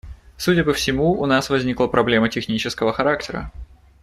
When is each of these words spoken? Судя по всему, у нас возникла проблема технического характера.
Судя 0.35 0.63
по 0.63 0.73
всему, 0.73 1.11
у 1.11 1.27
нас 1.27 1.51
возникла 1.51 1.85
проблема 1.85 2.27
технического 2.27 2.91
характера. 2.91 3.51